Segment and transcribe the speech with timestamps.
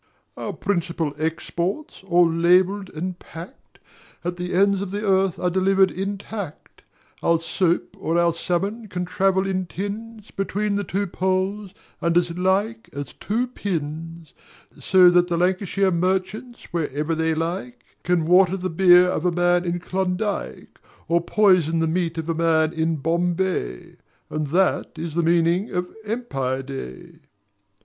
[0.35, 3.77] Our principal exports, all labelled and packed,
[4.23, 6.81] At the ends of the earth are delivered intact:
[7.21, 12.35] Our soap or our salmon can travel in tins Between the two poles and as
[12.35, 14.33] like as two pins;
[14.79, 19.79] So that Lancashire merchants whenever they like Can water the beer of a man in
[19.79, 23.97] Klondike Or poison the meat of a man in Bombay;
[24.31, 27.19] And that is the meaning of Empire Day.